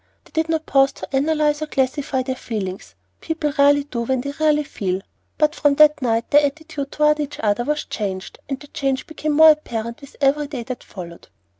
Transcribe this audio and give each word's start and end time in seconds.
They 0.25 0.31
did 0.31 0.49
not 0.49 0.65
pause 0.65 0.91
to 0.93 1.15
analyze 1.15 1.61
or 1.61 1.67
classify 1.67 2.23
their 2.23 2.33
feelings, 2.35 2.95
people 3.19 3.53
rarely 3.59 3.83
do 3.83 4.01
when 4.01 4.21
they 4.21 4.33
really 4.39 4.63
feel; 4.63 5.01
but 5.37 5.53
from 5.53 5.75
that 5.75 6.01
night 6.01 6.31
their 6.31 6.43
attitude 6.43 6.91
toward 6.93 7.19
each 7.19 7.37
other 7.39 7.63
was 7.65 7.85
changed, 7.85 8.39
and 8.49 8.59
the 8.59 8.65
change 8.69 9.05
became 9.05 9.33
more 9.33 9.51
apparent 9.51 10.01
with 10.01 10.15
every 10.19 10.47
day 10.47 10.63
that 10.63 10.83
followed. 10.83 11.27